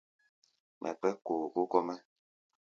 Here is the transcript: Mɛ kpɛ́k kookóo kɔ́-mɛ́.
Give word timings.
Mɛ 0.81 0.89
kpɛ́k 0.99 1.17
kookóo 1.25 1.63
kɔ́-mɛ́. 1.71 1.97